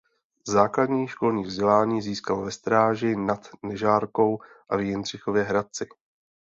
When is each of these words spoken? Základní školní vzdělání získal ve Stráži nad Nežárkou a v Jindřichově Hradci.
Základní 0.47 1.07
školní 1.07 1.43
vzdělání 1.43 2.01
získal 2.01 2.45
ve 2.45 2.51
Stráži 2.51 3.15
nad 3.15 3.49
Nežárkou 3.63 4.39
a 4.69 4.77
v 4.77 4.81
Jindřichově 4.81 5.43
Hradci. 5.43 5.85